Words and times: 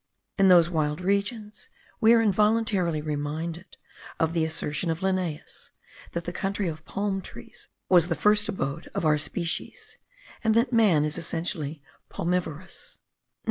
In 0.39 0.47
those 0.47 0.67
wild 0.67 0.99
regions 0.99 1.69
we 1.99 2.11
are 2.15 2.23
involuntarily 2.23 3.03
reminded 3.03 3.77
of 4.19 4.33
the 4.33 4.43
assertion 4.43 4.89
of 4.89 5.03
Linnaeus, 5.03 5.69
that 6.13 6.23
the 6.23 6.33
country 6.33 6.67
of 6.67 6.83
palm 6.85 7.21
trees 7.21 7.67
was 7.87 8.07
the 8.07 8.15
first 8.15 8.49
abode 8.49 8.89
of 8.95 9.05
our 9.05 9.19
species, 9.19 9.99
and 10.43 10.55
that 10.55 10.73
man 10.73 11.05
is 11.05 11.19
essentially 11.19 11.83
palmivorous. 12.09 12.97